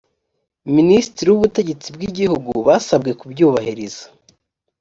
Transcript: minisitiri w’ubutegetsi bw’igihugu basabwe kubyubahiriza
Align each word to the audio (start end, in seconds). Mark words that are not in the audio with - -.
minisitiri 0.75 1.29
w’ubutegetsi 1.31 1.87
bw’igihugu 1.95 2.51
basabwe 2.67 3.11
kubyubahiriza 3.19 4.05